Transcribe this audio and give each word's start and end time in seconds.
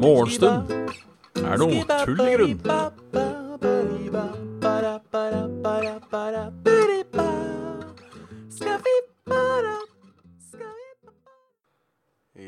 Morgenstund 0.00 0.72
er 1.38 1.60
noe 1.60 1.84
tull 2.02 2.22
i 2.24 2.34
grunn. 2.34 2.58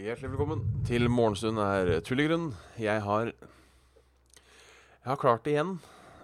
Hjertelig 0.03 0.31
velkommen 0.33 0.65
til 0.89 1.07
Morgenstund 1.07 1.63
er 1.63 2.01
tull 2.03 2.25
i 2.25 2.27
grunn. 2.27 2.51
Jeg 2.83 2.99
har 3.07 3.31
Jeg 3.31 5.07
har 5.07 5.21
klart 5.23 5.47
igjen 5.47 5.77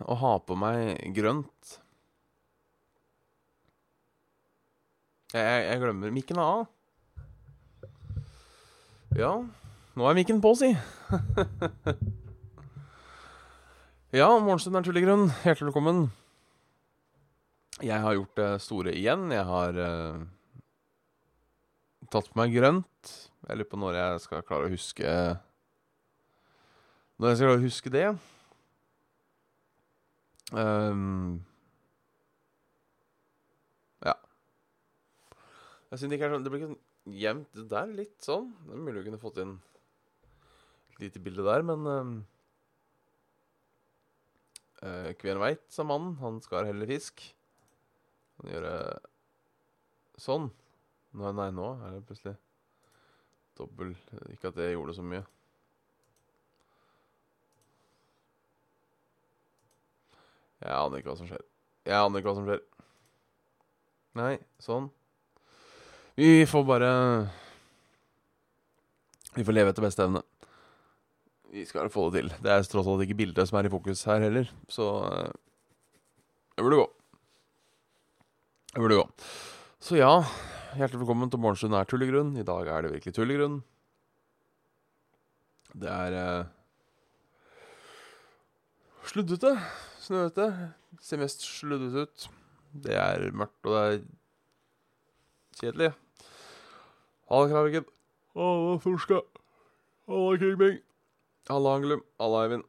å 0.02 0.18
ha 0.18 0.38
på 0.42 0.58
meg 0.58 1.12
grønt. 1.14 1.78
Jeg, 5.28 5.44
jeg, 5.44 5.64
jeg 5.68 5.80
glemmer 5.82 6.12
mikken 6.14 6.38
av. 6.40 6.62
Ja, 9.18 9.32
nå 9.92 10.06
er 10.08 10.14
mikken 10.16 10.38
på, 10.40 10.54
si. 10.56 10.70
ja, 14.16 14.28
Morgenstund 14.40 14.80
er 14.80 14.86
tullegrunn. 14.86 15.26
Hjertelig 15.42 15.68
velkommen. 15.68 16.00
Jeg 17.84 18.00
har 18.00 18.16
gjort 18.16 18.40
det 18.40 18.48
store 18.64 18.96
igjen. 18.96 19.28
Jeg 19.36 19.44
har 19.50 19.76
uh, 19.76 20.24
tatt 22.08 22.32
på 22.32 22.40
meg 22.40 22.56
grønt. 22.56 23.12
Jeg 23.44 23.60
lurer 23.60 23.68
på 23.68 23.82
når 23.84 24.00
jeg 24.00 24.24
skal 24.24 24.46
klare 24.48 24.70
å 24.70 24.72
huske 24.72 25.12
Når 27.20 27.28
jeg 27.28 27.36
skal 27.36 27.50
klare 27.50 27.60
å 27.60 27.66
huske 27.66 27.92
det. 27.92 28.06
Ehm, 30.56 31.44
Jeg 35.88 36.00
synes 36.00 36.10
det 36.10 36.18
ikke 36.18 36.26
er 36.28 36.34
sånn 36.34 36.44
Det 36.44 36.52
blir 36.52 36.62
ikke 36.62 36.72
sånn 36.74 37.18
jevnt. 37.18 37.52
Det 37.56 37.66
der 37.70 37.86
er 37.86 37.98
litt 38.02 38.18
sånn. 38.24 38.50
Det 38.66 38.74
er 38.76 38.82
mulig 38.84 39.00
vi 39.00 39.06
kunne 39.08 39.22
fått 39.22 39.40
inn 39.44 39.54
et 40.92 41.00
lite 41.06 41.22
bilde 41.22 41.44
der, 41.46 41.62
men 41.62 41.86
uh, 44.82 45.10
Kven 45.20 45.40
veit, 45.40 45.64
sa 45.72 45.86
mannen. 45.86 46.16
Han 46.20 46.42
skar 46.44 46.68
heller 46.68 46.90
fisk. 46.90 47.22
Kan 48.38 48.52
gjøre 48.52 48.74
sånn. 50.18 50.50
Nei, 51.18 51.32
nei, 51.38 51.48
nå 51.54 51.70
er 51.86 51.96
det 51.96 52.04
plutselig 52.06 52.36
dobbel 53.58 53.94
Ikke 54.30 54.50
at 54.50 54.58
det 54.58 54.68
gjorde 54.74 54.94
så 54.94 55.02
mye. 55.06 55.24
Jeg 60.58 60.74
aner 60.74 61.00
ikke 61.00 61.12
hva 61.12 61.18
som 61.20 61.30
skjer. 61.30 61.42
Jeg 61.86 61.96
aner 61.96 62.18
ikke 62.20 62.28
hva 62.32 62.38
som 62.38 62.48
skjer. 62.48 62.62
Nei, 64.18 64.32
sånn. 64.62 64.88
Vi 66.18 66.46
får 66.46 66.64
bare 66.66 66.90
Vi 69.36 69.44
får 69.46 69.54
leve 69.54 69.70
etter 69.70 69.84
beste 69.84 70.02
evne. 70.02 70.24
Vi 71.54 71.62
skal 71.62 71.86
få 71.94 72.08
det 72.10 72.24
til. 72.24 72.30
Det 72.42 72.50
er 72.50 72.64
tross 72.66 72.88
alt 72.90 73.04
ikke 73.04 73.20
bildet 73.20 73.46
som 73.46 73.58
er 73.60 73.68
i 73.68 73.70
fokus 73.70 74.02
her 74.08 74.24
heller, 74.24 74.48
så 74.66 74.86
uh, 75.06 75.28
det 76.58 76.64
burde 76.66 76.80
gå. 76.80 76.86
Det 78.72 78.82
burde 78.82 78.98
gå. 78.98 79.04
Så 79.78 80.00
ja, 80.00 80.10
hjertelig 80.74 81.04
velkommen 81.04 81.30
til 81.30 81.38
Morgenstund 81.44 81.78
er 81.78 81.86
tullegrunn. 81.86 82.34
I 82.34 82.46
dag 82.50 82.66
er 82.66 82.82
det 82.82 82.92
virkelig 82.96 83.14
tullegrunn. 83.14 83.60
Det 85.78 85.92
er 85.92 86.18
eh, 86.18 86.50
sluddete, 89.06 89.54
snøete. 90.02 90.50
Ser 90.98 91.22
mest 91.22 91.46
sluddete 91.46 92.08
ut. 92.08 92.28
Det 92.74 92.98
er 92.98 93.30
mørkt, 93.30 93.62
og 93.62 93.78
det 93.78 93.86
er 93.86 94.04
kjedelig. 95.62 95.92
Halla, 97.28 97.48
Kraviken. 97.48 97.84
Halla, 98.34 98.78
Torska. 98.80 99.20
Halla, 100.06 100.38
Krigbing. 100.38 100.78
Halla, 101.48 101.74
Angelum. 101.74 102.02
Halla, 102.18 102.44
Eivind. 102.44 102.64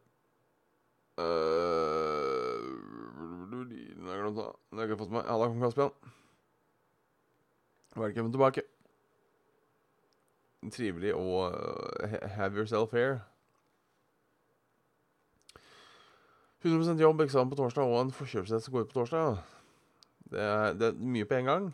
Uh, 1.20 1.24
Nå 4.00 4.08
har 4.08 4.16
jeg 4.16 4.24
glemt 4.24 4.38
det. 4.38 4.47
Nå 4.72 4.80
har 4.80 4.84
jeg 4.84 4.90
ikke 4.90 4.97
fått 5.00 5.14
med 5.14 5.20
meg. 5.22 5.30
Halla, 5.31 5.47
kong 5.47 5.64
Kaspian. 5.64 6.16
Velkommen 8.00 8.34
tilbake. 8.34 8.64
Trivelig 10.76 11.14
å 11.16 11.26
uh, 11.56 12.18
have 12.36 12.59
yourself 12.59 12.91
here. 12.91 13.22
100 16.68 17.00
jobb, 17.00 17.24
eksamen 17.24 17.53
på 17.53 17.62
torsdag 17.62 17.88
og 17.88 18.02
en 18.02 18.12
forkjøpsrett 18.12 18.66
som 18.66 18.76
går 18.76 18.84
ut 18.84 18.91
på 18.91 19.00
torsdag. 19.00 19.40
Det 20.36 20.44
er, 20.44 20.76
det 20.76 20.91
er 20.91 21.00
mye 21.16 21.30
på 21.30 21.38
en 21.40 21.47
gang. 21.47 21.70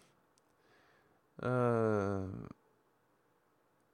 Uh, 1.41 2.45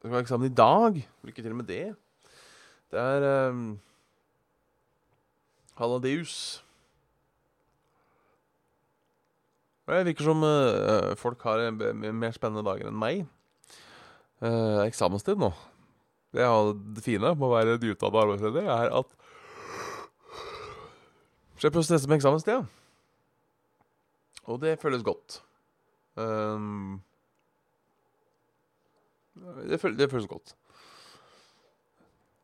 skal 0.10 0.18
ha 0.18 0.24
eksamen 0.26 0.50
i 0.50 0.56
dag. 0.58 0.98
Lykke 1.28 1.44
til 1.46 1.56
med 1.56 1.68
det. 1.70 1.94
Det 2.92 3.00
er 3.00 3.50
um, 3.52 3.80
Haladeus. 5.78 6.64
Det 9.86 10.06
virker 10.08 10.26
som 10.26 10.42
uh, 10.42 11.14
folk 11.20 11.44
har 11.46 11.70
mer 11.76 12.34
spennende 12.34 12.66
dager 12.66 12.90
enn 12.90 12.98
meg. 12.98 13.28
Uh, 14.42 14.82
eksamenstid 14.88 15.38
nå. 15.38 15.52
Det, 16.34 16.42
er 16.48 16.74
det 16.96 17.06
fine 17.06 17.36
med 17.36 17.46
å 17.46 17.54
være 17.54 17.78
nyutdannet 17.78 18.22
arbeidsleder 18.24 18.70
er 18.72 18.94
at 19.02 19.18
Slipper 21.62 21.84
å 21.84 21.86
stresse 21.86 22.10
med 22.10 22.18
eksamenstida. 22.18 22.64
Og 24.50 24.58
det 24.64 24.80
føles 24.82 25.04
godt. 25.06 25.44
Um, 26.18 27.04
det, 29.70 29.80
føles, 29.82 29.98
det, 29.98 30.10
føles 30.12 30.30
godt. 30.30 30.56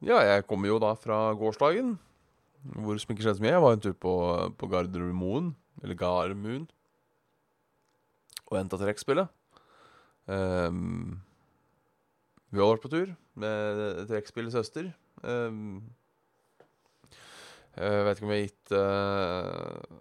Ja, 0.05 0.19
jeg 0.21 0.45
kommer 0.49 0.69
jo 0.69 0.79
da 0.81 0.93
fra 0.97 1.33
gårsdagen, 1.37 1.95
hvor 2.77 2.97
som 3.01 3.13
ikke 3.13 3.25
skjedde 3.25 3.39
så 3.39 3.45
mye. 3.45 3.55
Jeg 3.55 3.63
var 3.63 3.77
en 3.77 3.83
tur 3.85 3.95
på, 3.97 4.13
på 4.57 4.69
Gardermoen, 4.71 5.53
eller 5.83 5.97
Gardermoen, 5.97 6.67
og 8.47 8.59
henta 8.59 8.79
trekkspillet. 8.79 9.31
Um, 10.27 11.19
vi 12.51 12.59
har 12.59 12.73
vært 12.73 12.83
på 12.83 12.91
tur 12.91 13.13
med 13.39 14.07
trekkspillets 14.09 14.55
søster. 14.55 14.91
Um, 15.23 15.81
jeg 17.77 18.05
vet 18.05 18.17
ikke 18.17 18.27
om 18.27 18.33
jeg 18.33 18.39
har 18.39 18.47
gitt 18.47 18.71
uh, 18.73 19.97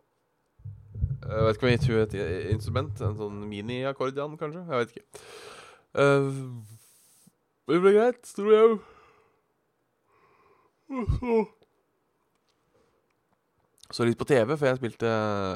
Jeg 1.26 1.44
vet 1.44 1.56
ikke 1.56 1.66
om 1.66 1.70
jeg 1.70 1.78
har 1.78 1.82
gitt 1.82 1.88
henne 1.90 2.38
et 2.38 2.54
instrument. 2.54 3.02
En 3.04 3.18
sånn 3.18 3.42
mini-akkordian, 3.50 4.38
kanskje? 4.40 4.62
Jeg 4.64 4.82
vet 4.82 4.94
ikke. 4.94 5.26
Uh, 5.96 6.75
det 7.74 7.82
ble 7.82 7.92
greit, 7.96 8.22
tror 8.36 8.52
jeg. 8.54 8.76
Så. 13.90 14.04
litt 14.06 14.18
på 14.18 14.28
TV 14.28 14.54
før 14.54 14.70
jeg 14.70 14.78
spilte 14.78 15.10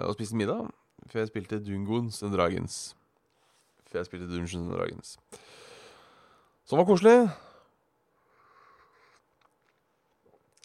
og 0.06 0.16
spiste 0.16 0.38
middag. 0.38 0.66
Før 1.10 1.22
jeg 1.22 1.30
spilte 1.30 1.60
Dungoons 1.62 2.22
and 2.26 2.34
Dragons. 2.34 2.80
Før 3.90 4.02
jeg 4.02 4.10
spilte 4.10 4.30
Dungeons 4.30 4.58
and 4.58 4.74
Dragons. 4.74 5.14
Som 6.66 6.78
var 6.78 6.86
koselig. 6.86 7.30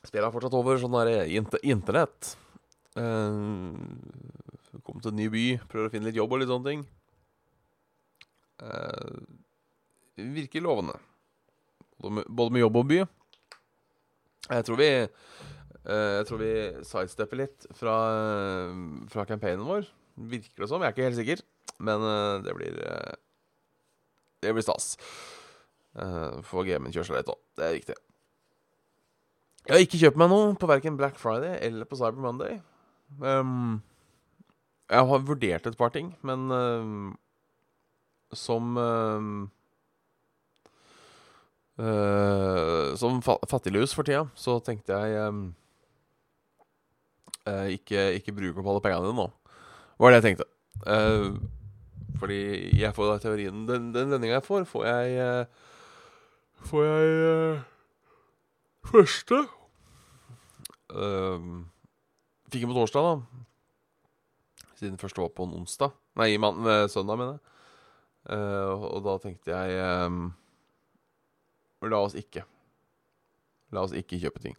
Spillet 0.06 0.34
fortsatt 0.34 0.58
over 0.58 0.78
sånn 0.82 0.98
der 0.98 1.30
internett. 1.66 2.36
Uh, 2.96 3.74
kom 4.86 5.02
til 5.02 5.12
en 5.12 5.18
ny 5.20 5.26
by, 5.34 5.46
prøver 5.72 5.90
å 5.90 5.94
finne 5.94 6.08
litt 6.08 6.20
jobb 6.20 6.36
og 6.36 6.42
litt 6.42 6.52
sånne 6.52 6.70
ting. 6.70 6.86
Uh, 8.62 9.18
virker 10.16 10.64
lovende. 10.64 10.96
Både 12.10 12.54
med, 12.54 12.62
jobb 12.62 12.80
og 12.82 12.88
by. 12.92 13.02
Jeg 14.46 14.66
tror 14.68 14.78
vi 14.78 14.90
uh, 15.02 16.14
Jeg 16.20 16.26
tror 16.30 16.42
vi 16.42 16.54
sidestepper 16.86 17.42
litt 17.42 17.68
fra, 17.78 17.96
fra 19.12 19.28
campaignen 19.30 19.68
vår. 19.68 19.90
Virker 20.16 20.66
det 20.66 20.72
som. 20.72 20.82
Jeg 20.82 20.92
er 20.92 20.96
ikke 20.96 21.10
helt 21.10 21.22
sikker. 21.22 21.46
Men 21.86 22.06
det 22.46 22.54
blir 22.56 22.78
Det 24.42 24.54
blir 24.56 24.64
stas. 24.64 24.94
Få 26.48 26.64
gamen 26.68 26.94
kjørt 26.94 27.10
seg 27.10 27.18
litt 27.20 27.32
òg. 27.34 27.42
Det 27.58 27.66
er 27.66 27.76
viktig. 27.76 27.98
Jeg 29.66 29.74
har 29.74 29.82
ikke 29.82 29.98
kjøpt 29.98 30.20
meg 30.22 30.30
noe 30.30 30.50
på 30.62 30.68
verken 30.70 30.98
Black 31.00 31.16
Friday 31.18 31.58
eller 31.66 31.88
på 31.90 31.98
Cyber 31.98 32.22
Monday. 32.22 32.60
Um, 33.18 33.82
jeg 34.92 35.08
har 35.10 35.24
vurdert 35.26 35.66
et 35.66 35.78
par 35.78 35.90
ting, 35.94 36.12
men 36.22 36.52
um, 36.54 37.16
som 38.36 38.78
um, 38.78 39.32
uh, 41.80 42.96
Som 43.00 43.22
fa 43.26 43.38
fattiglus 43.50 43.96
for 43.96 44.08
tida, 44.08 44.26
så 44.40 44.60
tenkte 44.64 44.96
jeg 44.96 45.32
uh, 47.46 47.68
ikke, 47.74 48.08
ikke 48.20 48.36
bruk 48.36 48.62
opp 48.62 48.72
alle 48.72 48.84
pengene 48.86 49.10
dine 49.10 49.20
nå. 49.20 49.28
Var 50.02 50.12
det 50.12 50.20
jeg 50.20 50.28
tenkte. 50.30 50.48
Uh, 50.86 51.38
fordi 52.20 52.42
jeg 52.80 52.96
får 52.96 53.08
da 53.08 53.16
teorien 53.24 53.64
Den, 53.68 53.90
den 53.96 54.12
lønninga 54.12 54.38
jeg 54.38 54.44
får, 54.44 54.66
får 54.68 54.84
jeg 54.88 55.46
Får 56.68 56.84
jeg 56.84 57.62
første 58.92 59.40
uh, 60.92 61.48
Fikk 62.52 62.62
den 62.64 62.72
på 62.72 62.78
torsdag, 62.78 63.08
da. 63.08 63.14
Siden 64.80 65.00
første 65.00 65.24
var 65.24 65.32
på 65.36 65.48
en 65.48 65.56
onsdag. 65.62 65.96
Nei, 66.20 66.36
man, 66.40 66.60
søndag, 66.92 67.16
mener 67.20 67.36
jeg. 67.38 67.56
Eh, 68.26 68.86
og 68.90 69.04
da 69.06 69.18
tenkte 69.22 69.54
jeg 69.54 70.10
ehm, 71.86 71.94
La 71.94 72.04
oss 72.06 72.18
ikke. 72.20 72.46
La 73.74 73.86
oss 73.86 73.96
ikke 73.96 74.20
kjøpe 74.22 74.44
ting. 74.44 74.56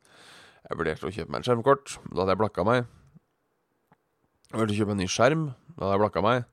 Jeg 0.67 0.81
vurderte 0.81 1.06
å 1.06 1.14
kjøpe 1.14 1.31
meg 1.31 1.43
en 1.43 1.46
skjermkort. 1.46 1.96
Da 2.11 2.23
hadde 2.23 2.34
jeg 2.34 2.43
blakka 2.43 2.67
meg. 2.67 2.87
Jeg 4.50 4.58
vurderte 4.58 4.76
å 4.76 4.81
kjøpe 4.81 4.96
en 4.96 5.02
ny 5.02 5.08
skjerm. 5.11 5.49
Da 5.76 5.84
hadde 5.84 5.96
jeg 5.96 6.05
blakka 6.05 6.25
meg. 6.26 6.44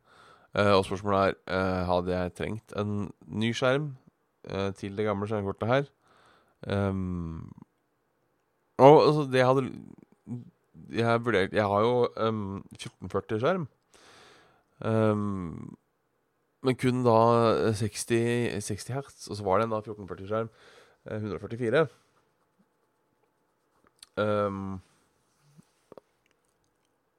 Eh, 0.54 0.72
og 0.78 0.86
spørsmålet 0.86 1.34
er 1.48 1.56
eh, 1.58 1.84
Hadde 1.90 2.14
jeg 2.14 2.34
trengt 2.38 2.74
en 2.78 2.98
ny 3.26 3.50
skjerm 3.58 3.96
eh, 4.46 4.70
til 4.78 4.98
det 4.98 5.08
gamle 5.08 5.30
skjermkortet 5.30 5.72
her. 5.72 5.88
Um, 6.64 7.50
og 8.78 9.00
altså, 9.02 9.24
det 9.28 9.42
hadde 9.44 9.64
Jeg 10.96 11.26
vurderte 11.26 11.58
Jeg 11.58 11.66
har 11.68 11.82
jo 11.84 12.08
um, 12.16 12.62
1440-skjerm. 12.78 13.66
Um, 14.80 15.76
men 16.64 16.78
kun 16.80 17.04
da 17.06 17.18
60, 17.76 18.62
60 18.64 18.94
hertz, 18.96 19.28
og 19.28 19.38
så 19.38 19.46
var 19.46 19.60
det 19.60 19.68
en 19.68 19.76
da 19.76 19.82
1440-skjerm. 19.84 20.52
144. 21.04 21.84
Um, 24.16 24.80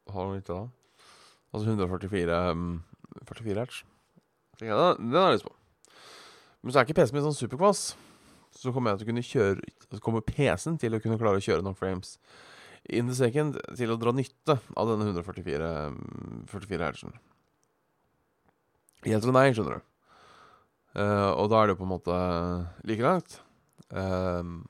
Har 0.09 0.31
du 0.31 0.37
litt 0.37 0.49
da? 0.49 0.63
Altså 1.53 1.69
144 1.69 2.39
um, 2.55 2.71
44 3.27 3.61
hertz. 3.61 3.83
Den, 4.61 4.71
den 4.71 5.19
har 5.19 5.33
jeg 5.33 5.41
lyst 5.41 5.49
på. 5.49 5.55
Men 6.63 6.73
så 6.73 6.81
er 6.81 6.87
ikke 6.87 6.97
PC-en 7.01 7.19
min 7.19 7.27
sånn 7.27 7.37
superkvass. 7.37 7.85
Så 8.55 8.73
kommer 8.73 8.95
kjøre 8.97 9.59
Så 9.91 10.01
kommer 10.01 10.23
PC-en 10.25 10.79
til 10.79 10.95
å 10.95 11.01
kunne 11.03 11.19
klare 11.19 11.41
å 11.41 11.45
kjøre 11.45 11.65
nok 11.67 11.77
frames 11.77 12.17
in 12.93 13.09
the 13.09 13.17
second 13.17 13.57
til 13.77 13.93
å 13.93 13.99
dra 14.01 14.13
nytte 14.13 14.59
av 14.77 14.91
denne 14.91 15.09
144 15.09 15.69
44 16.53 16.85
hertzen. 16.85 17.15
Helt 19.05 19.25
eller 19.25 19.37
nei, 19.37 19.53
skjønner 19.53 19.81
du. 19.81 19.91
Uh, 20.95 21.33
og 21.35 21.49
da 21.51 21.59
er 21.59 21.67
det 21.67 21.75
jo 21.75 21.81
på 21.81 21.87
en 21.89 21.93
måte 21.93 22.17
like 22.89 23.05
langt. 23.05 23.39
Um, 23.91 24.63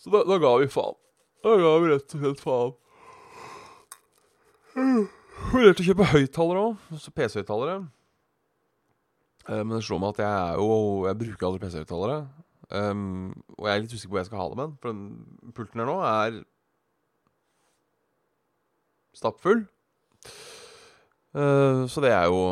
så 0.00 0.10
da, 0.12 0.24
da, 0.28 0.38
ga 0.42 0.50
vi 0.60 0.70
faen. 0.70 0.96
Da 1.44 1.54
ga 1.60 1.74
vi 1.80 1.92
rett 1.92 2.16
og 2.16 2.24
slett 2.24 2.42
faen. 2.44 2.72
Vurderte 5.52 5.84
å 5.84 5.86
kjøpe 5.86 6.08
høyttalere 6.10 6.64
òg. 6.64 6.88
PC-høyttalere. 7.14 7.76
Uh, 9.46 9.60
men 9.62 9.76
det 9.76 9.84
slår 9.86 10.02
meg 10.02 10.16
at 10.16 10.24
jeg 10.24 10.32
er 10.32 10.58
jo 10.58 10.68
Jeg 11.06 11.20
bruker 11.20 11.48
aldri 11.48 11.62
PC-høyttalere. 11.62 12.18
Um, 12.74 13.30
og 13.54 13.68
jeg 13.68 13.74
er 13.74 13.84
litt 13.84 13.94
usikker 13.94 14.10
på 14.10 14.16
hvor 14.16 14.22
jeg 14.22 14.30
skal 14.32 14.42
ha 14.42 14.48
det 14.50 14.58
med. 14.60 14.74
For 14.82 14.90
den 14.90 15.54
pulten 15.54 15.84
her 15.84 15.88
nå 15.88 15.96
er 16.10 16.42
stappfull. 19.14 19.62
Uh, 21.34 21.86
så 21.90 22.02
det 22.02 22.12
er 22.14 22.26
jo 22.30 22.42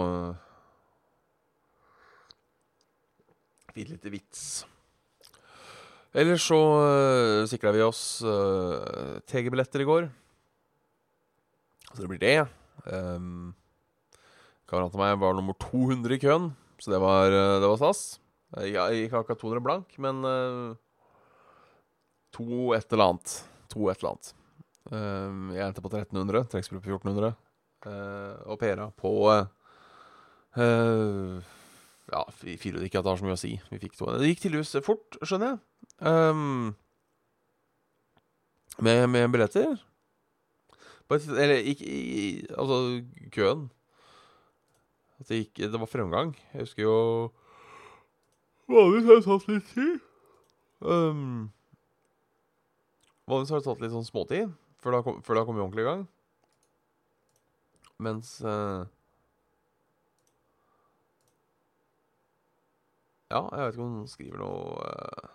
Fint 3.73 3.89
lite 3.89 4.11
vits. 4.13 4.67
Ellers 6.13 6.45
så 6.45 6.59
uh, 6.61 7.47
sikra 7.49 7.73
vi 7.73 7.81
oss 7.85 8.21
uh, 8.21 9.17
TG-billetter 9.25 9.81
i 9.81 9.89
går. 9.89 10.11
Så 11.93 12.03
det 12.03 12.11
blir 12.11 12.21
det. 12.21 12.43
Um, 12.85 13.55
Kameraten 14.69 15.01
av 15.01 15.07
meg 15.07 15.21
var 15.21 15.37
nummer 15.37 15.57
200 15.61 16.17
i 16.17 16.21
køen, 16.21 16.51
så 16.81 16.93
det 16.93 17.01
var, 17.01 17.33
uh, 17.33 17.65
var 17.65 17.81
stas. 17.81 18.21
Jeg 18.61 19.07
gikk 19.07 19.17
akkurat 19.17 19.41
200 19.41 19.65
blank, 19.65 19.97
men 20.05 20.21
uh, 20.29 20.77
to 22.37 22.75
et 22.77 22.93
eller 22.93 23.15
annet. 23.15 23.39
To 23.73 23.89
et 23.89 23.97
eller 24.03 24.13
annet. 24.13 24.35
Um, 24.93 25.49
jeg 25.57 25.65
endte 25.65 25.85
på 25.85 25.93
1300, 25.93 26.45
trekkspiller 26.53 26.85
på 26.85 26.93
1400. 26.93 27.33
Uh, 27.89 28.37
og 28.53 28.61
Pera 28.61 28.91
på 28.95 29.13
uh, 29.33 29.49
ja, 32.13 32.23
vi 32.43 32.57
føler 32.61 32.85
ikke 32.85 33.01
at 33.01 33.07
det 33.07 33.13
har 33.13 33.21
så 33.21 33.27
mye 33.27 33.37
å 33.39 33.41
si. 33.41 33.55
Vi 33.71 33.81
fikk 33.81 33.97
to. 33.97 34.11
Det 34.21 34.29
gikk 34.29 34.45
tydeligvis 34.45 34.75
fort, 34.85 35.19
skjønner 35.25 35.55
jeg. 35.55 35.61
Um, 36.05 36.75
med, 38.83 39.07
med, 39.09 39.29
billetter. 39.33 39.81
Eller 41.13 41.59
ikke 41.69 41.87
Altså, 42.57 42.77
køen. 43.35 43.67
Det 45.29 45.43
gikk 45.43 45.61
Det 45.73 45.81
var 45.81 45.91
fremgang. 45.91 46.37
Jeg 46.53 46.67
husker 46.67 46.83
jo 46.83 46.97
Vanligvis 48.73 49.09
har 49.09 49.19
det 49.19 49.27
tatt 49.27 49.49
litt 49.51 49.69
tid. 49.75 49.99
Um, 50.81 51.51
vanligvis 53.29 53.53
har 53.53 53.61
det 53.61 53.67
tatt 53.67 53.83
litt 53.83 53.93
sånn 53.93 54.07
småtid 54.07 54.55
før 54.83 54.95
det 54.97 55.03
har 55.03 55.45
kommet 55.47 55.63
ordentlig 55.63 55.85
i 55.85 55.87
gang. 55.91 56.07
Mens 58.03 58.39
uh, 58.43 58.89
Ja, 63.33 63.47
jeg 63.57 63.65
vet 63.65 63.77
ikke 63.77 63.85
om 63.87 63.93
noen 63.97 64.09
skriver 64.13 64.41
noe 64.43 64.73
uh, 64.85 65.29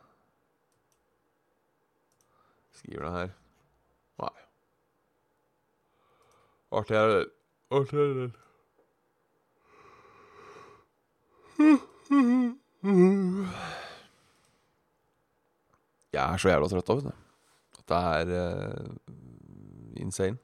Skriver 2.77 3.07
noe 3.07 3.13
her. 3.15 3.31
Nei. 4.21 4.35
Artig 6.77 6.97
er 6.99 7.09
det. 7.09 7.23
Artig 7.73 8.03
er 8.03 8.11
det. 8.19 8.27
Jeg 16.13 16.21
er 16.21 16.37
så 16.37 16.53
jævla 16.53 16.69
trøtt 16.69 16.93
av 16.93 17.01
det. 17.07 17.15
At 17.81 17.89
det 17.89 18.03
er 18.13 18.27
uh, 18.37 18.93
insane. 19.97 20.37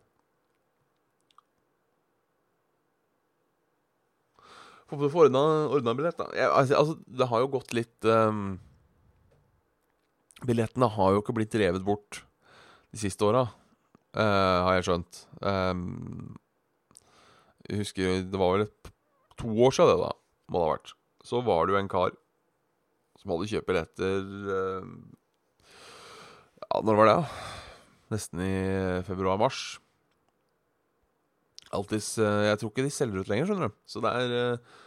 Håper 4.93 5.09
du 5.09 5.09
får 5.09 5.31
ordna 5.33 5.93
billett, 5.97 6.19
da. 6.19 6.27
Jeg, 6.37 6.45
altså, 6.53 6.75
altså, 6.77 6.93
det 7.17 7.27
har 7.31 7.41
jo 7.41 7.47
gått 7.55 7.71
litt 7.73 8.05
um, 8.05 8.59
Billettene 10.45 10.89
har 10.93 11.15
jo 11.15 11.23
ikke 11.23 11.33
blitt 11.33 11.55
revet 11.57 11.81
bort 11.87 12.19
de 12.93 12.99
siste 13.01 13.25
åra, 13.25 13.47
uh, 14.13 14.59
har 14.67 14.75
jeg 14.77 14.85
skjønt. 14.85 15.21
Um, 15.41 16.35
jeg 17.65 17.79
husker 17.79 18.21
Det 18.29 18.37
var 18.37 18.53
vel 18.53 18.65
et, 18.67 18.91
to 19.41 19.49
år 19.49 19.73
siden, 19.73 19.95
det, 19.95 20.03
da. 20.03 20.11
Må 20.53 20.59
det 20.61 20.67
ha 20.67 20.75
vært. 20.75 20.93
Så 21.25 21.41
var 21.47 21.65
det 21.65 21.73
jo 21.73 21.79
en 21.81 21.89
kar 21.89 22.13
som 23.17 23.33
hadde 23.33 23.49
kjøpt 23.49 23.69
billetter 23.71 24.29
uh, 24.51 24.93
Ja, 26.67 26.83
når 26.85 27.01
var 27.01 27.09
det? 27.09 27.17
da? 27.17 27.49
Nesten 28.13 28.45
i 28.45 28.53
februar-mars. 29.09 29.65
Alltids 31.73 32.13
uh, 32.21 32.45
Jeg 32.51 32.61
tror 32.61 32.75
ikke 32.75 32.85
de 32.85 32.93
selger 32.93 33.25
ut 33.25 33.33
lenger, 33.33 33.49
skjønner 33.49 33.73
du. 33.73 33.83
Så 33.89 34.05
det 34.05 34.13
er 34.21 34.37
uh, 34.37 34.81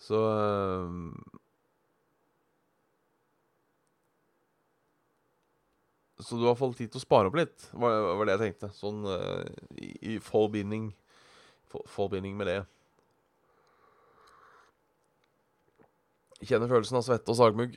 så 0.00 0.18
uh, 0.24 1.38
Så 6.20 6.36
du 6.36 6.44
har 6.44 6.56
fått 6.58 6.76
tid 6.76 6.90
til 6.92 7.00
å 7.00 7.02
spare 7.02 7.30
opp 7.30 7.36
litt, 7.38 7.62
var, 7.72 7.94
var 8.18 8.28
det 8.28 8.34
jeg 8.34 8.42
tenkte. 8.42 8.68
Sånn 8.76 9.06
uh, 9.08 9.40
i, 9.80 9.94
i 10.14 10.18
forbinding 10.20 10.90
Forbinding 11.70 12.34
med 12.34 12.48
det. 12.50 12.58
Kjenner 16.42 16.66
følelsen 16.66 16.98
av 16.98 17.04
svette 17.06 17.30
og 17.30 17.38
sagmugg. 17.38 17.76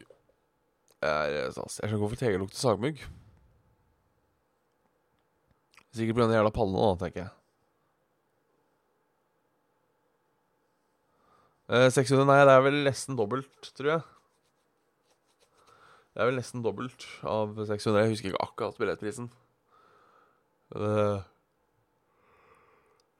Jeg, 1.03 1.34
jeg 1.36 1.51
skjønner 1.53 1.92
ikke 1.92 2.01
hvorfor 2.01 2.22
TG 2.22 2.39
lukter 2.42 2.58
sagmugg. 2.58 3.03
Sikkert 5.94 6.18
pga. 6.18 6.30
de 6.32 6.39
jævla 6.39 6.53
pallene, 6.56 6.82
da, 6.82 7.00
tenker 7.03 7.25
jeg. 7.25 7.43
600, 11.74 12.22
eh, 12.22 12.27
nei, 12.30 12.42
det 12.46 12.53
er 12.53 12.65
vel 12.68 12.84
nesten 12.86 13.18
dobbelt, 13.18 13.72
tror 13.74 13.89
jeg. 13.96 14.01
Det 16.13 16.22
er 16.22 16.30
vel 16.30 16.38
nesten 16.38 16.62
dobbelt 16.62 17.08
av 17.25 17.56
600. 17.58 18.03
Jeg 18.03 18.12
husker 18.12 18.30
ikke 18.30 18.44
akkurat 18.46 18.77
billettprisen. 18.77 19.32
Det, 20.74 21.24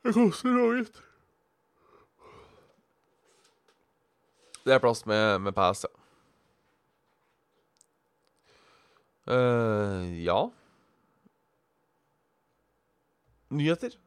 det 0.06 0.14
koster 0.14 0.54
noe, 0.54 0.78
gitt. 0.78 1.02
Det 4.64 4.78
er 4.78 4.84
plass 4.84 5.04
med, 5.10 5.42
med 5.44 5.58
pass, 5.58 5.84
ja. 5.84 5.92
Uh, 9.24 10.04
ja. 10.22 10.40
Nyheter. 13.50 13.98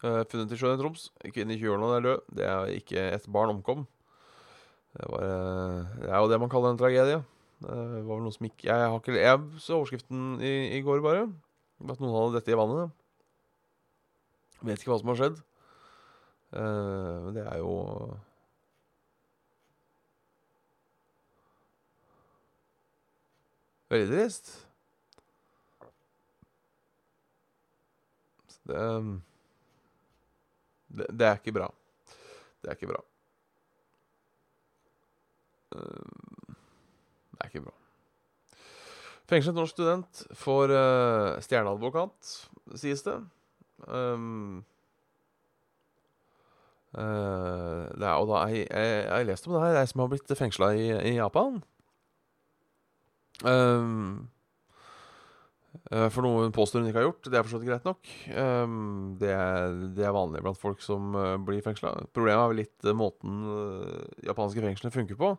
Uh, 0.00 0.22
funnet 0.24 0.54
i 0.54 0.56
sjøen 0.56 0.78
i 0.78 0.80
Troms. 0.80 1.10
Kvinne 1.34 1.52
i 1.52 1.60
20-årene 1.60 1.96
er 1.98 2.06
død. 2.06 2.22
Det 2.38 2.46
er 2.48 2.70
ikke 2.78 3.02
et 3.18 3.26
barn 3.28 3.52
omkom. 3.52 3.84
Det, 4.96 5.04
var, 5.12 5.26
uh, 5.26 5.98
det 6.00 6.08
er 6.08 6.22
jo 6.22 6.30
det 6.32 6.40
man 6.40 6.52
kaller 6.52 6.72
en 6.72 6.80
tragedie. 6.80 7.20
Det 7.60 7.76
var 8.06 8.14
vel 8.14 8.24
noe 8.24 8.32
som 8.32 8.46
ikke 8.48 8.70
Jeg, 8.70 8.88
har 8.88 8.96
ikke, 8.96 9.18
jeg 9.20 9.60
så 9.60 9.76
overskriften 9.76 10.40
i, 10.40 10.54
i, 10.78 10.80
går, 10.86 11.02
bare. 11.04 11.28
At 11.84 12.00
noen 12.00 12.16
hadde 12.16 12.38
dette 12.38 12.54
i 12.54 12.56
vannet. 12.56 12.96
Vet 14.64 14.80
ikke 14.80 14.94
hva 14.94 15.00
som 15.02 15.12
har 15.12 15.20
skjedd. 15.20 15.38
Uh, 16.56 17.28
men 17.28 17.36
det 17.36 17.46
er 17.46 17.60
jo 17.60 17.76
Veldig 23.90 24.06
trist. 24.06 24.52
Så 28.46 28.60
det 28.70 28.82
det, 30.90 31.06
det, 31.10 31.26
er 31.26 31.38
ikke 31.38 31.54
bra. 31.56 31.68
Det 32.60 32.70
er 32.70 32.78
ikke 32.78 32.90
bra. 32.92 33.02
eh, 35.76 36.56
Det 37.30 37.44
er 37.44 37.52
ikke 37.52 37.66
bra. 37.68 37.76
Fengslet 39.30 39.54
norsk 39.54 39.76
student 39.76 40.24
får 40.34 40.72
uh, 40.74 41.38
stjerneadvokat, 41.44 42.32
sies 42.80 43.04
det. 43.06 43.14
Um, 43.86 44.64
uh, 46.98 47.86
det 47.94 48.08
er, 48.08 48.16
og 48.16 48.26
da, 48.32 48.40
jeg, 48.50 48.66
har 49.06 49.28
lest 49.28 49.46
om 49.46 49.54
det 49.54 49.62
her, 49.62 49.78
ei 49.78 49.86
som 49.86 50.02
har 50.02 50.10
blitt 50.10 50.34
fengsla 50.34 50.72
i, 50.74 50.88
i, 51.12 51.14
Japan. 51.20 51.60
Um, 53.46 54.26
for 55.90 56.22
noe 56.22 56.44
hun 56.44 56.52
påstår 56.54 56.84
hun 56.84 56.90
ikke 56.90 57.00
har 57.00 57.08
gjort. 57.08 57.26
Det 57.26 57.38
er 57.38 57.42
for 57.42 57.50
så 57.50 57.58
vidt 57.58 57.70
greit 57.72 57.86
nok. 57.88 58.10
Um, 58.30 59.16
det, 59.18 59.32
er, 59.34 59.72
det, 59.96 60.04
er, 60.06 60.14
vanlig 60.14 60.42
blant 60.44 60.60
folk 60.60 60.84
som 60.84 61.16
uh, 61.18 61.34
blir 61.42 61.64
fengsla. 61.64 61.96
Problemet 62.14 62.44
er 62.44 62.52
vel 62.52 62.60
litt 62.62 62.86
uh, 62.86 62.94
måten 62.94 63.40
japanske 64.22 64.62
fengsler 64.62 64.94
funker 64.94 65.18
på. 65.18 65.32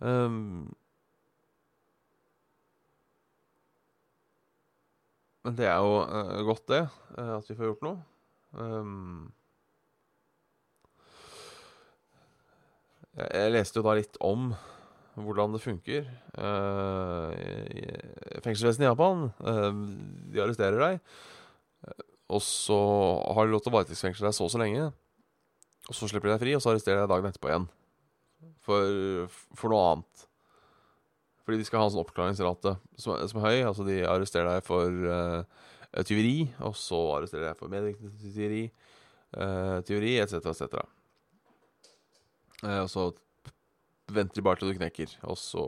Um, 0.00 0.72
Men 5.42 5.56
det 5.58 5.66
er 5.66 5.80
jo 5.82 6.44
godt, 6.46 6.68
det. 6.70 6.84
At 7.18 7.48
vi 7.50 7.56
får 7.58 7.72
gjort 7.72 7.80
noe. 7.82 7.96
Jeg, 13.12 13.26
jeg, 13.26 13.52
leste 13.56 13.80
jo 13.80 13.84
da 13.88 13.96
litt 13.98 14.20
om 14.22 14.52
hvordan 15.18 15.52
det 15.52 15.62
funker. 15.64 16.08
Uh, 16.38 17.32
Fengselsvesenet 18.44 18.86
i 18.86 18.90
Japan, 18.90 19.28
de 20.32 20.42
arresterer 20.42 20.80
deg. 20.80 21.00
Og 22.32 22.40
så 22.44 22.78
har 23.36 23.46
de 23.46 23.52
lov 23.52 23.62
til 23.64 23.72
å 23.72 23.76
varetektsfengsle 23.76 24.28
deg 24.28 24.36
så 24.36 24.46
og 24.46 24.52
så 24.54 24.60
lenge. 24.62 24.88
Og 25.90 25.96
så 25.98 26.08
slipper 26.08 26.30
de 26.30 26.36
deg 26.36 26.44
fri, 26.44 26.54
og 26.56 26.62
så 26.64 26.72
arresterer 26.72 27.00
de 27.00 27.04
deg 27.04 27.12
dagen 27.12 27.28
etterpå 27.28 27.50
igjen. 27.50 27.66
For, 28.62 29.32
for 29.58 29.74
noe 29.74 29.88
annet. 29.90 30.28
Fordi 31.42 31.58
de 31.58 31.66
skal 31.66 31.82
ha 31.82 31.88
en 31.88 31.94
sånn 31.94 32.04
oppklaringsrate 32.04 32.76
som, 33.02 33.18
som, 33.28 33.40
er 33.40 33.46
høy. 33.48 33.58
Altså 33.66 33.86
de 33.86 33.98
arresterer 34.06 34.48
deg 34.48 34.66
for 34.66 35.08
uh, 35.10 36.02
tyveri, 36.06 36.46
og 36.62 36.76
så 36.78 37.00
arresterer 37.16 37.44
de 37.44 37.50
deg 37.50 37.58
for 37.58 37.72
medvirkning 37.72 38.14
til 38.14 38.36
tyveri, 38.36 38.62
uh, 39.36 39.78
tyveri 39.88 40.14
etc., 40.22 40.38
etc. 40.52 40.86
Uh, 42.62 42.80
og 42.84 42.90
så 42.92 43.08
venter 44.14 44.44
bare 44.44 44.60
til 44.60 44.72
du 44.72 44.78
knekker, 44.78 45.16
og 45.28 45.38
så 45.40 45.64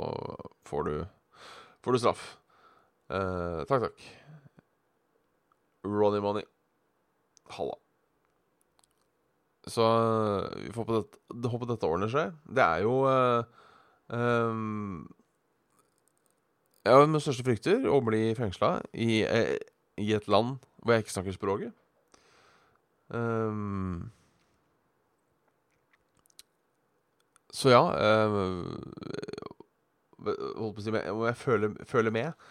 får 0.68 0.88
du, 0.88 0.94
får 1.84 1.96
du 1.96 2.02
straff. 2.02 2.26
Uh, 3.12 3.64
takk, 3.68 3.88
takk. 3.88 4.04
Ronny 5.84 6.20
Money. 6.24 6.46
Halla. 7.56 7.76
Så 9.68 9.84
vi 10.60 10.72
får 10.72 10.84
håpe 10.84 10.96
dette, 11.00 11.50
håpe 11.52 11.68
dette 11.68 11.88
ordner 11.88 12.10
seg. 12.12 12.34
Det 12.44 12.64
er 12.64 12.84
jo 12.84 12.98
um, 14.12 15.04
ja, 16.84 16.98
min 17.00 17.22
største 17.22 17.46
frykter 17.46 17.86
å 17.88 18.00
bli 18.04 18.34
fengsla 18.36 18.76
i, 18.92 19.22
eh, 19.24 19.56
i, 19.96 20.10
et 20.12 20.28
land 20.28 20.58
hvor 20.82 20.94
jeg 20.94 21.06
ikke 21.06 21.14
snakker 21.14 21.36
språket. 21.36 21.72
Um, 23.08 24.10
så 27.54 27.70
ja 27.70 27.82
um, 27.87 28.80
Holdt 30.25 30.75
på 30.75 30.80
å 30.80 30.84
si 30.84 30.94
Må 30.94 31.28
jeg 31.28 31.37
føler, 31.37 31.75
føler 31.87 32.14
med. 32.14 32.46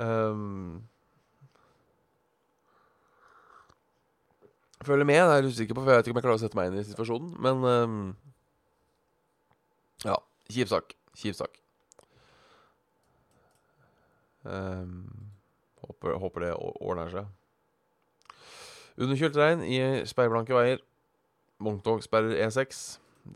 Um, 0.00 0.80
føler 4.82 5.06
med, 5.06 5.20
det 5.20 5.34
er 5.34 5.42
jeg 5.42 5.52
usikker 5.52 5.76
på, 5.76 5.82
for 5.84 5.92
jeg 5.92 6.00
vet 6.00 6.08
ikke 6.08 6.16
om 6.16 6.20
jeg 6.20 6.26
klarer 6.26 6.40
å 6.40 6.42
sette 6.42 6.58
meg 6.58 6.70
inn 6.70 6.78
i 6.80 6.86
situasjonen. 6.88 7.34
Men 7.44 7.66
um, 7.68 7.98
ja. 10.06 10.16
Kjip 10.50 10.72
sak. 10.72 10.96
Kjip 11.20 11.36
sak. 11.38 11.60
Um, 14.42 15.04
håper, 15.84 16.16
håper, 16.18 16.46
det 16.46 16.54
ordner 16.56 17.12
seg. 17.12 17.28
Underkjølt 18.98 19.38
regn 19.38 19.62
i 19.68 19.78
speilblanke 20.08 20.56
veier. 20.56 20.82
Vogntog 21.62 22.02
sperrer 22.04 22.42
E6. 22.48 22.82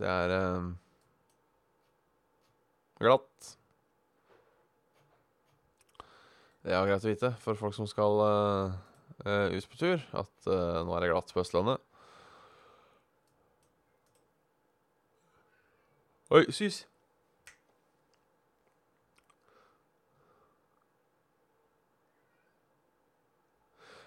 Det 0.01 0.11
er 0.11 0.35
um, 0.57 0.75
glatt. 3.01 3.53
Det 6.67 6.75
er 6.75 6.89
greit 6.89 7.05
å 7.05 7.11
vite 7.13 7.31
for 7.45 7.59
folk 7.59 7.77
som 7.77 7.87
skal 7.87 8.23
uh, 8.27 8.73
ut 9.53 9.69
på 9.71 9.79
tur, 9.79 10.03
at 10.19 10.49
uh, 10.51 10.83
nå 10.83 10.97
er 10.97 11.05
det 11.05 11.13
glatt 11.13 11.31
på 11.31 11.45
Østlandet. 11.45 11.83
Oi, 16.35 16.43
sys! 16.51 16.83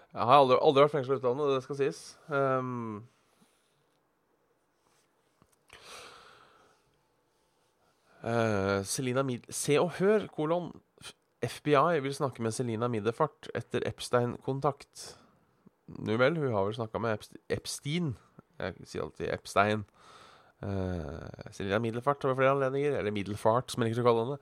Jeg 0.10 0.26
har 0.26 0.42
aldri, 0.42 0.58
aldri 0.60 0.84
vært 0.84 0.96
fengsla 0.98 1.16
i 1.16 1.20
utlandet, 1.22 1.54
det 1.54 1.64
skal 1.64 1.78
sies. 1.80 2.02
Um, 2.28 3.06
uh, 8.24 8.80
Selina 8.88 9.24
Mid 9.26 9.48
Se 9.54 9.78
og 9.82 9.94
Hør, 10.00 10.28
kolon. 10.34 10.72
FBI 11.40 12.02
vil 12.04 12.16
snakke 12.16 12.44
med 12.44 12.52
Selina 12.52 12.90
Middelfart 12.92 13.48
etter 13.56 13.86
Epstein-kontakt. 13.88 15.06
Nu 15.88 16.18
vel, 16.20 16.36
hun 16.38 16.52
har 16.54 16.68
vel 16.68 16.76
snakka 16.76 17.00
med 17.00 17.30
Epstein. 17.50 18.14
Jeg 18.60 18.76
sier 18.84 19.06
alltid 19.06 19.32
Epstein. 19.34 19.86
Uh, 20.60 21.52
Selina 21.56 21.80
Middelfart 21.80 22.28
ved 22.28 22.36
flere 22.36 22.58
anledninger, 22.58 22.98
eller 23.00 23.16
Middelfart, 23.16 23.72
som 23.72 23.84
jeg 23.84 23.94
liker 23.94 24.04
å 24.04 24.10
kalle 24.10 24.26
henne, 24.26 24.40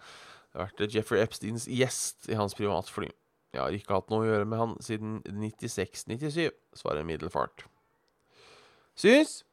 har 0.58 0.66
vært 0.72 0.96
Jeffrey 0.96 1.22
Epsteins 1.22 1.68
gjest 1.70 2.30
i 2.32 2.38
hans 2.40 2.58
privatfly. 2.58 3.12
Jeg 3.54 3.62
har 3.62 3.74
ikke 3.74 3.96
hatt 3.96 4.10
noe 4.12 4.26
å 4.26 4.28
gjøre 4.28 4.48
med 4.50 4.60
han 4.60 4.74
siden 4.84 5.20
96-97, 5.30 6.50
svarer 6.78 7.06
Middelfart. 7.08 7.68
Syns 8.98 9.44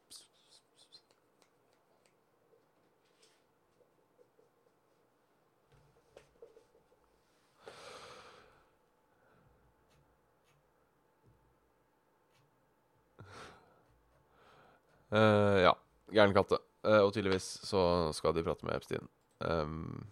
Uh, 15.14 15.62
ja. 15.62 15.72
Gæren 16.14 16.34
katte. 16.34 16.58
Uh, 16.84 17.06
og 17.06 17.14
tydeligvis 17.14 17.46
så 17.64 18.10
skal 18.16 18.34
de 18.34 18.44
prate 18.44 18.66
med 18.66 18.76
Epstein. 18.76 19.06
Um, 19.44 20.04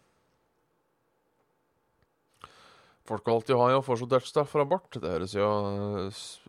Folkevalgte 3.09 3.53
i 3.53 3.57
Ohio 3.57 3.81
foreslår 3.83 4.13
dødsstraff 4.15 4.53
for 4.55 4.63
abort. 4.63 4.95
Det 4.95 5.11
høres 5.11 5.35
jo 5.35 5.47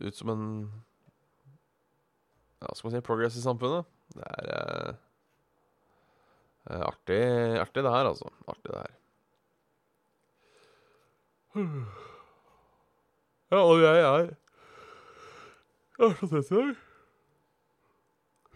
ut 0.06 0.18
som 0.18 0.30
en 0.34 0.44
Ja, 2.62 2.70
skal 2.72 2.88
man 2.88 2.94
si 2.94 3.02
progress 3.04 3.36
i 3.36 3.44
samfunnet. 3.44 3.90
Det 4.14 4.28
er 4.30 4.94
eh, 6.70 6.84
artig, 6.86 7.24
artig, 7.60 7.84
det 7.84 7.92
her, 7.92 8.08
altså. 8.08 8.30
Artig, 8.48 8.70
det 8.70 8.78
her. 8.78 8.94
Ja, 13.52 13.60
og 13.60 13.82
jeg 13.82 14.00
er 14.00 14.32
Jeg 16.00 16.08
er 16.08 16.16
så 16.22 16.28
trett 16.30 16.52
i 16.52 16.62
dag. 16.62 16.83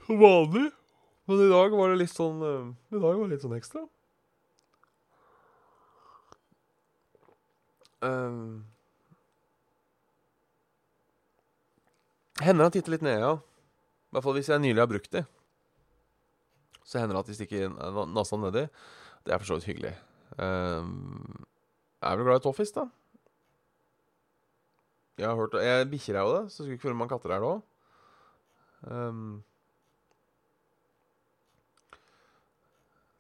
Vanlig. 0.08 0.72
Men 1.28 1.44
i 1.44 1.50
dag 1.52 1.74
var 1.76 1.92
det 1.92 2.00
litt 2.00 2.14
sånn 2.14 2.40
uh, 2.40 2.68
I 2.94 3.00
dag 3.00 3.18
var 3.20 3.26
det 3.26 3.36
litt 3.36 3.44
sånn 3.44 3.58
ekstra. 3.58 3.84
Um, 8.00 8.62
hender 12.40 12.68
han 12.68 12.76
titter 12.76 12.94
litt 12.94 13.04
ned, 13.04 13.20
ja. 13.20 13.34
I 13.38 14.16
hvert 14.16 14.24
fall 14.24 14.38
hvis 14.38 14.52
jeg 14.54 14.64
nylig 14.64 14.84
har 14.84 14.92
brukt 14.92 15.12
de. 15.12 15.26
Så 16.88 17.02
hender 17.02 17.18
det 17.18 17.26
at 17.26 17.32
de 17.32 17.36
stikker 17.36 17.74
nesa 18.16 18.40
nedi. 18.40 18.64
Det 19.28 19.34
er 19.34 19.42
for 19.42 19.50
så 19.50 19.58
vidt 19.58 19.68
hyggelig. 19.74 19.96
Um, 20.40 21.44
jeg 21.98 22.14
er 22.14 22.22
vel 22.22 22.30
glad 22.30 22.40
i 22.40 22.46
Toffis, 22.46 22.72
da. 22.76 22.86
Jeg 25.18 25.26
har 25.26 25.36
hørt 25.40 25.56
Jeg 25.66 25.90
Bikkjer 25.90 26.20
er 26.20 26.28
jo 26.30 26.34
det, 26.38 26.44
så 26.54 26.62
skulle 26.62 26.78
ikke 26.78 26.88
føle 26.88 27.00
man 27.00 27.10
katter 27.12 27.34
er 27.34 27.44
det 27.44 27.52
òg. 27.52 27.62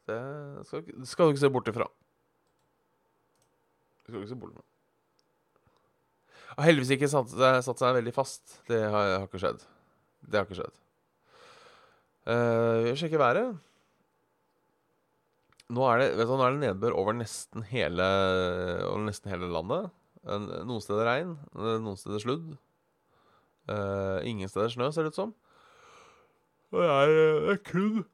Det 0.07 0.17
skal, 0.67 0.83
skal, 1.03 1.27
du 1.27 1.35
ikke 1.35 1.43
se 1.43 1.51
bort 1.51 1.69
ifra. 1.71 1.87
Du 4.05 4.11
skal 4.11 4.21
ikke 4.21 4.31
se 4.31 4.39
bort 4.39 4.55
ifra. 4.55 4.65
Og 6.57 6.65
heldigvis 6.65 6.93
ikke 6.95 7.09
satt, 7.11 7.33
satt, 7.35 7.79
seg 7.81 7.97
veldig 7.99 8.13
fast. 8.15 8.59
Det 8.69 8.79
har, 8.81 9.13
har, 9.19 9.27
ikke 9.27 9.41
skjedd. 9.43 9.65
Det 10.25 10.39
har 10.39 10.47
ikke 10.47 10.59
skjedd. 10.61 10.79
Uh, 12.27 12.87
vi 12.87 12.95
sjekker 12.99 13.21
været. 13.21 13.57
Nå 15.75 15.83
er, 15.91 15.99
det, 15.99 16.09
du, 16.15 16.31
nå 16.31 16.43
er 16.45 16.55
det 16.55 16.63
nedbør 16.63 16.95
over 16.95 17.15
nesten 17.17 17.65
hele, 17.67 18.05
over 18.87 19.03
nesten 19.09 19.31
hele 19.33 19.51
landet. 19.51 19.91
Noen 20.27 20.83
steder 20.83 21.07
regn, 21.07 21.35
noen 21.55 21.99
steder 21.99 22.23
sludd. 22.23 22.55
Uh, 23.67 24.23
ingen 24.27 24.47
steder 24.47 24.71
snø, 24.71 24.87
ser 24.95 25.05
det 25.05 25.11
ut 25.11 25.19
som. 25.19 25.33
Og 26.71 26.79
det 26.81 26.87
er, 26.91 27.11
det 27.43 27.53
er 27.53 27.65
kun 27.67 28.05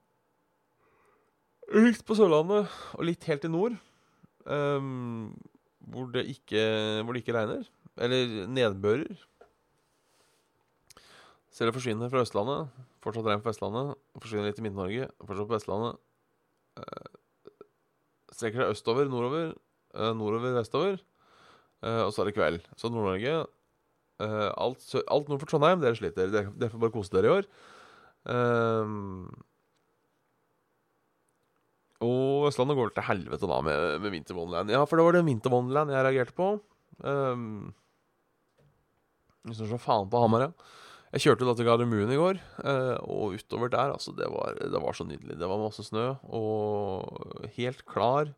Litt 1.74 2.04
på 2.06 2.14
Sørlandet, 2.18 2.70
og 2.94 3.06
litt 3.08 3.26
helt 3.26 3.46
i 3.48 3.50
nord. 3.50 3.76
Um, 4.46 5.32
hvor, 5.90 6.10
det 6.14 6.28
ikke, 6.30 6.62
hvor 7.02 7.16
det 7.16 7.24
ikke 7.24 7.34
regner. 7.34 7.64
Eller 7.98 8.44
nedbører. 8.50 9.18
Ser 11.54 11.70
det 11.70 11.76
forsvinner 11.76 12.10
fra 12.14 12.22
Østlandet. 12.26 12.70
Fortsatt 13.04 13.28
regn 13.30 13.42
på 13.42 13.50
Vestlandet. 13.50 13.98
Forsvinner 14.22 14.50
litt 14.50 14.62
i 14.62 14.66
Midt-Norge. 14.66 15.10
Fortsatt 15.26 15.50
på 15.50 15.58
Vestlandet. 15.58 16.00
Uh, 16.78 17.18
strekker 18.34 18.64
seg 18.64 18.78
østover, 18.78 19.12
nordover, 19.12 19.54
Uh, 19.94 20.10
nordover, 20.18 20.56
vestover. 20.58 20.96
Uh, 21.86 22.08
og 22.08 22.14
så 22.16 22.24
er 22.24 22.32
det 22.32 22.34
kveld. 22.34 22.64
Så 22.74 22.90
Nord-Norge 22.90 23.44
alt, 24.24 24.86
alt 25.12 25.30
nord 25.30 25.42
for 25.42 25.50
Trondheim, 25.50 25.82
dere 25.84 25.98
sliter. 25.98 26.32
Dere, 26.32 26.50
dere 26.58 26.72
får 26.72 26.82
bare 26.82 26.94
kose 26.94 27.14
dere 27.14 27.28
i 27.28 27.34
år. 27.34 27.48
Ehm, 28.34 29.28
og 32.04 32.50
Østlandet 32.50 32.78
går 32.78 32.94
til 32.94 33.08
helvete 33.08 33.50
da 33.50 33.58
med, 33.66 33.98
med 34.04 34.14
Winter 34.14 34.38
Wonderland. 34.38 34.72
Ja, 34.74 34.84
for 34.90 35.00
det 35.00 35.08
var 35.08 35.18
det 35.18 35.26
Winter 35.28 35.54
Wonderland 35.54 35.94
jeg 35.94 36.06
reagerte 36.06 36.36
på. 36.38 36.54
Um, 37.04 37.74
jeg 39.48 39.58
synes 39.58 39.74
så 39.74 39.82
faen 39.82 40.12
på 40.12 40.22
Hamar, 40.24 40.48
ja. 40.48 40.72
Jeg 41.14 41.28
kjørte 41.28 41.46
da 41.46 41.54
til 41.54 41.68
Gardermoen 41.68 42.10
i 42.10 42.18
går, 42.18 42.40
uh, 42.66 42.96
og 43.06 43.36
utover 43.38 43.70
der, 43.70 43.92
altså, 43.94 44.16
det 44.18 44.26
var, 44.34 44.56
det 44.58 44.80
var 44.82 44.96
så 44.98 45.06
nydelig. 45.06 45.38
Det 45.38 45.50
var 45.50 45.62
masse 45.62 45.86
snø, 45.86 46.08
og 46.26 47.52
helt 47.58 47.84
klar. 47.86 48.34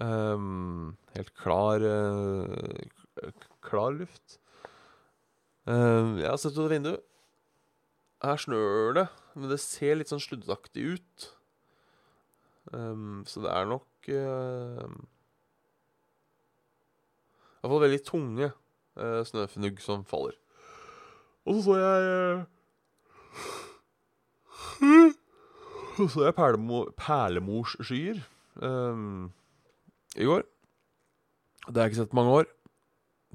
um, 0.00 0.96
helt 1.16 1.34
klar 1.36 1.84
uh, 1.84 3.28
Klar 3.60 3.92
luft. 3.92 4.38
Uh, 5.68 6.16
jeg 6.22 6.30
har 6.30 6.38
sett 6.40 6.56
ut 6.56 6.64
av 6.64 6.72
vinduet. 6.72 7.04
Her 8.24 8.40
snør 8.40 8.96
det, 8.96 9.04
men 9.34 9.52
det 9.52 9.60
ser 9.60 9.96
litt 9.96 10.10
sånn 10.12 10.20
sluddaktig 10.20 10.86
ut. 10.96 11.28
Ehm, 12.74 13.22
så 13.26 13.42
det 13.44 13.50
er 13.50 13.64
nok 13.66 14.10
uh, 14.14 14.90
fall 17.66 17.82
veldig 17.84 18.02
tunge 18.06 18.50
uh, 18.96 19.22
snøfnugg 19.26 19.80
som 19.82 20.04
faller. 20.08 20.36
Og 21.46 21.58
så 21.58 21.62
så 21.66 21.76
jeg 21.80 22.44
uh, 24.80 25.12
Så 25.96 26.08
så 26.08 26.24
jeg 26.24 26.34
perlemo 26.34 26.84
perlemorsskyer 26.96 28.22
um, 28.62 29.32
i 30.16 30.24
går. 30.24 30.46
Det 31.66 31.76
har 31.76 31.82
jeg 31.82 31.90
ikke 31.90 32.00
sett 32.00 32.10
på 32.10 32.16
mange 32.16 32.32
år, 32.32 32.46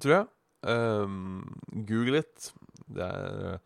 tror 0.02 0.14
jeg. 0.14 0.26
Um, 0.66 1.44
Google 1.86 2.16
litt. 2.18 2.54
Det 2.90 3.06
er 3.06 3.52
eh, 3.52 3.60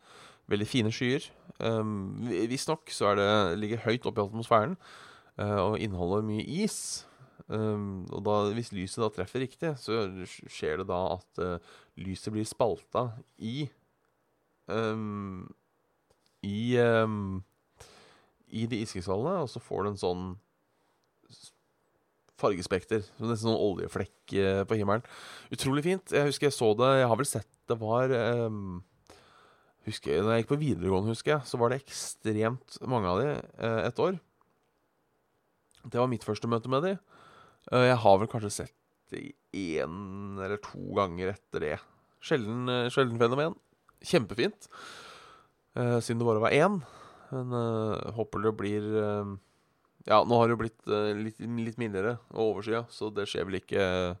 veldig 0.52 0.66
fine 0.68 0.92
skyer. 0.92 1.24
Um, 1.60 2.28
Visstnok 2.28 2.92
så 2.92 3.12
er 3.12 3.20
det, 3.20 3.30
ligger 3.62 3.82
høyt 3.86 4.06
oppe 4.06 4.20
i 4.20 4.24
atmosfæren 4.24 4.76
og 5.38 5.78
inneholder 5.80 6.26
mye 6.26 6.44
is. 6.64 7.04
Um, 7.50 8.04
og 8.14 8.22
da, 8.22 8.34
hvis 8.54 8.70
lyset 8.70 9.02
da 9.02 9.08
treffer 9.10 9.42
riktig, 9.42 9.72
så 9.82 10.04
skjer 10.46 10.80
det 10.80 10.86
da 10.90 10.98
at 11.16 11.40
uh, 11.42 11.72
lyset 11.98 12.30
blir 12.34 12.46
spalta 12.46 13.08
i 13.42 13.64
um, 14.70 15.48
I 16.46 16.78
um, 16.78 17.40
I 18.54 18.68
de 18.70 18.78
iskrystallene, 18.84 19.42
og 19.42 19.50
så 19.50 19.62
får 19.62 19.82
du 19.82 19.90
en 19.90 20.00
sånn 20.04 20.30
fargespekter. 22.40 23.02
Så 23.18 23.26
Nesten 23.26 23.50
sånn 23.50 23.58
oljeflekk 23.58 24.36
uh, 24.38 24.62
på 24.70 24.78
himmelen. 24.78 25.04
Utrolig 25.50 25.84
fint. 25.88 26.14
Jeg 26.14 26.30
husker 26.30 26.48
jeg 26.48 26.56
så 26.56 26.70
det 26.78 26.94
Jeg 27.00 27.10
har 27.10 27.20
vel 27.20 27.32
sett 27.34 27.50
det 27.70 27.76
var 27.78 28.10
um, 28.46 28.80
husker 29.86 30.22
Når 30.22 30.32
jeg 30.32 30.42
gikk 30.42 30.54
på 30.54 30.62
videregående, 30.62 31.12
husker 31.14 31.36
jeg, 31.36 31.50
så 31.50 31.58
var 31.60 31.70
det 31.70 31.82
ekstremt 31.82 32.78
mange 32.86 33.10
av 33.10 33.22
de 33.24 33.30
uh, 33.34 33.80
et 33.88 34.02
år. 34.06 34.18
Det 35.84 35.98
var 36.00 36.10
mitt 36.10 36.26
første 36.26 36.48
møte 36.50 36.70
med 36.72 36.84
de. 36.84 36.94
Eh, 37.72 37.86
jeg 37.90 37.98
har 38.02 38.20
vel 38.20 38.30
kanskje 38.30 38.52
sett 38.62 38.76
det 39.10 39.32
én 39.56 40.38
eller 40.38 40.60
to 40.62 40.80
ganger 40.96 41.32
etter 41.32 41.64
det. 41.64 41.76
Sjelden, 42.22 42.68
eh, 42.68 42.88
sjelden 42.92 43.18
fenomen. 43.18 43.56
Kjempefint. 44.00 44.68
Eh, 45.76 45.98
siden 46.00 46.20
det 46.20 46.28
bare 46.28 46.42
var 46.42 46.56
én. 46.56 46.82
Men 47.30 47.54
håper 48.16 48.42
det 48.42 48.56
blir 48.58 48.82
Ja, 50.06 50.24
nå 50.24 50.34
har 50.34 50.48
det 50.48 50.56
jo 50.56 50.62
blitt 50.64 50.86
litt, 51.22 51.38
litt 51.38 51.78
mildere 51.78 52.18
og 52.32 52.56
overskya, 52.56 52.88
så 52.90 53.12
det 53.14 53.28
skjer 53.28 53.44
vel 53.46 53.60
ikke 53.60 54.16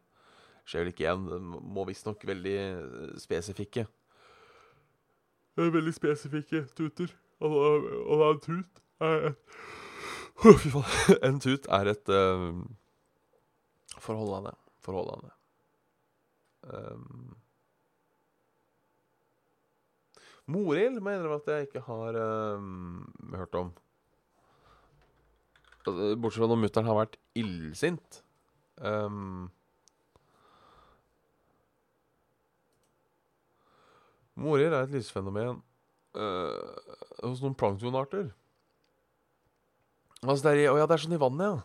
Skjer 0.62 0.84
vel 0.84 0.92
ikke 0.92 1.02
igjen. 1.02 1.24
Det 1.26 1.40
må 1.42 1.82
visstnok 1.88 2.22
veldig 2.22 3.18
spesifikke 3.18 3.88
Veldig 5.56 5.94
spesifikke 5.96 6.68
tuter. 6.76 7.10
Og, 7.40 7.56
og, 7.56 7.88
og 8.06 8.22
en 8.28 8.40
tut 8.44 8.80
er 9.00 9.34
Fy 10.40 10.70
faen. 10.72 10.88
En 11.28 11.40
tut 11.42 11.66
er 11.68 11.92
et 11.92 12.12
um, 12.16 12.64
Forholdende. 14.00 14.54
Forholdende. 14.80 15.34
Um, 16.64 17.36
Morild 20.50 20.98
må 21.00 21.12
jeg 21.12 21.30
at 21.34 21.48
jeg 21.52 21.68
ikke 21.68 21.84
har 21.86 22.16
um, 22.56 23.04
hørt 23.34 23.54
om. 23.54 23.72
Altså, 25.86 26.16
Bortsett 26.16 26.42
fra 26.42 26.50
når 26.50 26.62
mutter'n 26.64 26.88
har 26.88 26.98
vært 26.98 27.16
illsint. 27.38 28.22
Um, 28.80 29.50
Morild 34.40 34.72
er 34.72 34.86
et 34.86 34.94
lysfenomen 34.96 35.60
uh, 36.16 36.92
hos 37.22 37.42
noen 37.44 37.56
planktonarter. 37.60 38.30
Altså, 40.20 40.42
det 40.44 40.52
er 40.52 40.72
å 40.72 40.76
ja, 40.76 40.86
det 40.88 40.96
er 40.96 41.02
sånn 41.04 41.16
i 41.16 41.20
vannet, 41.20 41.46
ja. 41.48 41.56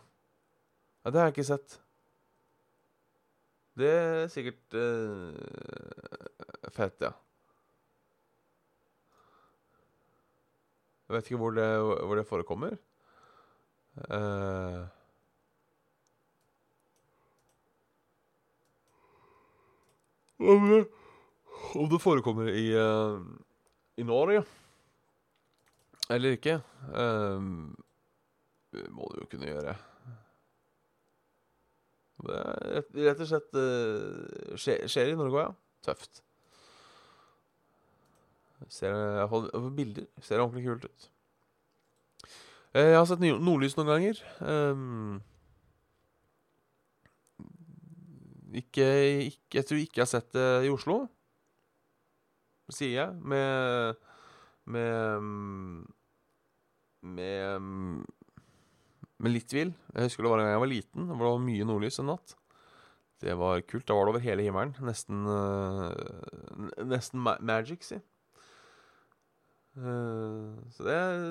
ja. 1.04 1.12
Det 1.12 1.20
har 1.20 1.28
jeg 1.28 1.36
ikke 1.36 1.50
sett. 1.50 1.76
Det 3.76 3.90
er 3.92 4.30
sikkert 4.32 4.76
uh, 4.80 5.36
fett, 6.72 6.96
ja. 7.04 7.12
Jeg 11.06 11.14
vet 11.14 11.28
ikke 11.28 11.40
hvor 11.42 11.54
det, 11.54 11.68
hvor 11.84 12.18
det 12.18 12.26
forekommer. 12.26 12.78
Uh, 14.08 14.88
om, 20.40 20.70
det, 20.72 20.82
om 21.76 21.92
det 21.92 22.02
forekommer 22.02 22.48
i, 22.50 22.70
uh, 22.72 23.20
i 24.00 24.04
Norge 24.08 24.42
eller 26.10 26.36
ikke, 26.36 26.60
eh, 26.94 27.46
må 28.94 29.08
du 29.12 29.20
jo 29.22 29.28
kunne 29.30 29.50
gjøre. 29.50 29.76
Rett, 32.26 32.94
rett 32.96 33.20
og 33.20 33.28
slett 33.28 33.58
uh, 33.60 34.56
skjer, 34.56 35.10
i 35.12 35.18
Norge 35.18 35.42
ja. 35.44 35.50
Tøft. 35.84 36.22
Ser 38.72 38.94
iallfall 38.94 39.50
bilder 39.76 40.06
ser 40.24 40.40
ordentlig 40.40 40.64
kult 40.64 40.86
ut. 40.88 41.10
Eh, 42.72 42.88
Jeg 42.90 42.96
har 42.96 43.06
sett 43.08 43.22
nordlys 43.22 43.76
noen 43.76 43.90
ganger. 43.92 44.22
Um, 44.40 45.20
ikke, 48.56 48.88
ikke 49.28 49.60
Jeg 49.60 49.68
tror 49.68 49.82
ikke 49.82 50.00
jeg 50.00 50.06
har 50.06 50.12
sett 50.14 50.32
det 50.34 50.48
i 50.66 50.72
Oslo. 50.72 51.02
Sier 52.72 52.96
jeg. 52.96 53.14
Med 53.22 53.94
Med 54.64 55.20
Med 57.02 58.06
Med 59.22 59.32
litt 59.32 59.48
tvil. 59.48 59.72
Jeg 59.94 60.10
husker 60.10 60.26
det 60.26 60.32
var 60.32 60.42
en 60.42 60.48
gang 60.48 60.56
jeg 60.56 60.64
var 60.64 60.72
liten, 60.72 61.08
hvor 61.08 61.24
det 61.24 61.32
var 61.32 61.46
mye 61.46 61.68
nordlys 61.68 62.00
en 62.02 62.10
natt. 62.12 62.36
Det 63.24 63.32
var 63.40 63.62
kult. 63.64 63.86
Da 63.88 63.96
var 63.96 64.06
det 64.06 64.12
over 64.12 64.24
hele 64.26 64.44
himmelen. 64.44 64.76
Nesten 64.84 65.24
uh, 65.24 66.84
Nesten 66.84 67.22
ma 67.24 67.38
magic, 67.40 67.86
si. 67.86 68.00
Uh, 69.76 70.56
så 70.72 70.84
det 70.84 70.96
er 70.96 71.24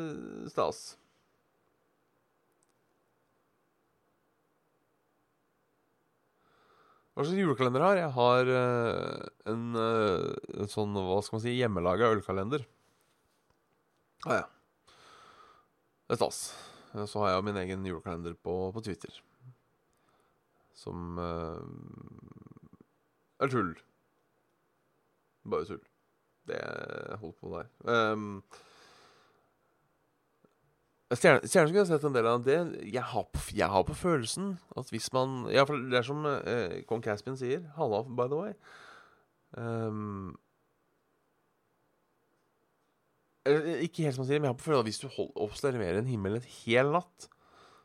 stas. 0.49 0.83
Hva 7.15 7.23
slags 7.23 7.39
julekalender 7.39 7.85
har 7.85 8.01
jeg? 8.01 8.11
Har 8.17 8.49
uh, 8.51 9.29
en, 9.47 9.67
uh, 9.77 10.33
en 10.57 10.71
sånn, 10.73 10.97
hva 10.97 11.21
skal 11.23 11.37
man 11.37 11.45
si, 11.45 11.53
hjemmelaga 11.61 12.09
ølkalender. 12.17 12.65
Ah, 14.25 14.41
ja. 14.41 14.45
Det 16.09 16.17
er 16.17 16.25
stas. 16.25 16.41
Eh, 16.95 17.05
Så 17.05 17.19
har 17.19 17.29
jeg 17.29 17.39
jo 17.39 17.47
min 17.49 17.57
egen 17.63 17.85
julekalender 17.85 18.33
på, 18.33 18.71
på 18.71 18.83
Twitter. 18.83 19.21
Som 20.75 21.19
uh, 21.19 21.63
er 23.39 23.51
tull. 23.51 23.73
Bare 25.47 25.65
tull. 25.65 25.83
Det 26.45 26.59
holder 27.19 27.37
på 27.39 27.51
der. 27.55 27.69
Um, 28.13 28.43
Stjerne, 31.15 31.47
Stjerne 31.47 31.69
skulle 31.69 31.83
jeg 31.83 31.87
sett 31.87 32.05
en 32.07 32.15
del 32.15 32.27
av 32.27 32.43
det. 32.43 32.57
Jeg 32.91 33.03
har, 33.13 33.27
på, 33.31 33.43
jeg 33.55 33.69
har 33.71 33.85
på 33.87 33.95
følelsen 33.95 34.55
at 34.77 34.89
hvis 34.91 35.11
man 35.13 35.45
ja, 35.53 35.63
Det 35.63 35.99
er 35.99 36.05
som 36.05 36.25
uh, 36.25 36.81
kong 36.89 37.03
Caspian 37.05 37.37
sier. 37.39 37.63
Halla, 37.77 38.03
by 38.03 38.27
the 38.27 38.41
way. 38.41 38.53
Um, 39.55 40.35
eller, 40.35 40.43
ikke 43.45 44.05
helt 44.05 44.15
som 44.15 44.23
han 44.23 44.29
sier, 44.29 44.41
men 44.41 44.49
jeg 44.49 44.55
har 44.55 44.59
på 44.59 44.65
følelsen 44.65 44.83
at 44.83 44.89
hvis 44.89 45.01
du 45.03 45.07
hold, 45.13 45.33
observerer 45.45 45.99
en 45.99 46.09
himmel 46.09 46.39
en 46.39 46.47
hel 46.63 46.93
natt, 46.95 47.27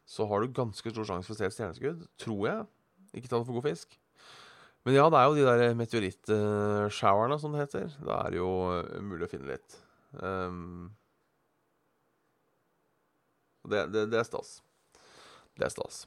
så 0.09 0.27
har 0.27 0.43
du 0.43 0.55
ganske 0.57 0.93
stor 0.93 1.07
sjanse 1.07 1.29
for 1.29 1.37
å 1.37 1.39
se 1.39 1.49
et 1.51 1.57
stjerneskudd. 1.57 2.07
Tror 2.19 2.47
jeg. 2.49 2.63
Ikke 3.15 3.29
ta 3.31 3.39
det 3.39 3.47
for 3.49 3.59
god 3.59 3.69
fisk. 3.69 3.99
Men 4.87 4.97
ja, 4.97 5.05
det 5.13 5.19
er 5.19 5.27
jo 5.29 5.37
de 5.37 5.45
der 5.45 5.77
meteorittshowerne, 5.77 7.37
som 7.39 7.53
det 7.53 7.67
heter. 7.67 7.93
Da 8.01 8.23
er 8.25 8.33
det 8.33 8.41
jo 8.41 8.51
eh, 8.79 9.03
mulig 9.05 9.27
å 9.27 9.31
finne 9.31 9.51
litt. 9.53 9.77
Um, 10.17 10.89
det, 13.69 13.85
det, 13.93 14.07
det 14.11 14.23
er 14.23 14.27
stas. 14.27 14.57
Det 15.61 15.69
er 15.69 15.75
stas. 15.75 16.07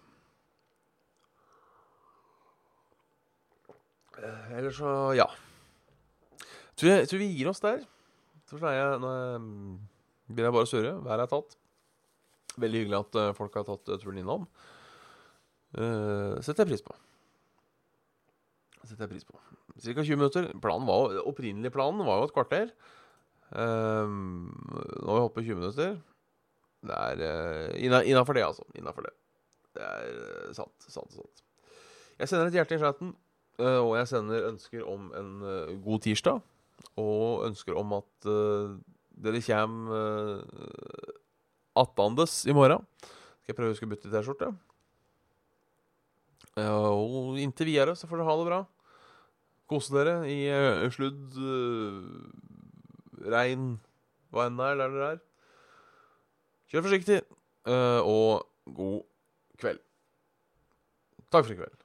Eh, 4.18 4.52
Eller 4.58 4.74
så 4.74 5.14
ja. 5.18 5.30
Tror 6.74 6.90
jeg, 6.96 7.08
tror 7.10 7.22
vi 7.22 7.30
gir 7.38 7.54
oss 7.54 7.62
der. 7.64 7.84
Så 8.54 8.70
er 8.70 8.78
jeg, 8.78 9.02
nå 9.02 9.10
er- 9.10 9.46
begynner 10.30 10.50
jeg 10.50 10.56
bare 10.58 10.68
å 10.68 10.70
surre. 10.70 10.94
Været 11.06 11.26
er 11.26 11.32
tatt. 11.32 11.56
Veldig 12.62 12.84
hyggelig 12.84 13.00
at 13.00 13.18
eh, 13.18 13.34
folk 13.38 13.56
har 13.58 13.66
tatt 13.68 13.90
eh, 13.90 14.00
turen 14.02 14.22
innom. 14.22 14.48
Uh, 15.74 16.38
setter 16.46 16.62
jeg 16.62 16.70
pris 16.70 16.84
på. 16.86 16.94
Setter 18.84 19.08
jeg 19.08 19.14
pris 19.16 19.26
på. 19.26 19.40
Cirka 19.82 20.04
20 20.06 20.20
minutter. 20.22 20.52
Planen 20.62 20.86
var, 20.86 21.16
opprinnelig 21.26 21.72
planen 21.74 22.06
var 22.06 22.20
jo 22.22 22.28
et 22.28 22.36
kvarter. 22.36 22.70
Uh, 23.50 24.06
nå 24.06 25.16
har 25.16 25.26
vi 25.26 25.34
på 25.34 25.46
20 25.48 25.62
minutter. 25.64 25.98
Det 26.84 27.00
er 27.00 27.26
uh, 27.26 28.06
innafor 28.06 28.38
det, 28.38 28.46
altså. 28.46 28.68
Innafor 28.78 29.08
det. 29.08 29.16
Det 29.74 29.82
er 29.82 30.14
uh, 30.14 30.54
sant. 30.54 30.76
Sant, 30.86 31.18
sant. 31.18 31.44
Jeg 32.20 32.30
sender 32.30 32.52
et 32.52 32.60
hjerte 32.60 32.78
i 32.78 32.82
chatten, 32.84 33.16
uh, 33.58 33.82
og 33.82 33.96
jeg 33.98 34.12
sender 34.14 34.50
ønsker 34.52 34.86
om 34.86 35.10
en 35.18 35.34
god 35.82 36.06
tirsdag. 36.06 36.44
Og 37.00 37.48
ønsker 37.48 37.78
om 37.80 37.96
at 37.98 38.30
uh, 38.30 38.76
dere 39.24 39.42
kommer 39.46 39.94
uh, 39.94 41.16
attandes 41.84 42.44
i 42.50 42.56
morgen. 42.56 42.86
Skal 43.42 43.54
jeg 43.54 43.58
prøve 43.58 43.72
å 43.72 43.76
huske 43.76 43.90
å 43.90 43.92
bytte 43.94 44.12
T-skjorte. 44.12 44.52
Uh, 46.54 46.94
og 46.94 47.42
inntil 47.42 47.72
videre 47.72 47.98
så 47.98 48.10
får 48.10 48.22
dere 48.22 48.30
ha 48.30 48.38
det 48.40 48.48
bra. 48.50 48.62
Kose 49.70 49.96
dere 49.96 50.18
i 50.30 50.40
uh, 50.54 50.86
sludd, 50.94 51.38
uh, 51.40 52.04
regn, 53.34 53.78
hva 54.34 54.50
enn 54.50 54.60
det 54.60 54.70
er 54.70 54.82
der 54.82 54.98
dere 54.98 55.14
er. 55.16 55.24
Kjør 56.74 56.88
forsiktig, 56.88 57.20
eh, 57.70 58.02
og 58.02 58.48
god 58.74 59.04
kveld. 59.62 59.82
Takk 61.30 61.46
for 61.46 61.54
i 61.54 61.58
kveld. 61.60 61.83